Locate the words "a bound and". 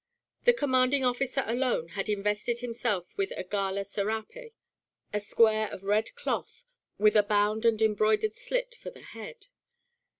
7.15-7.79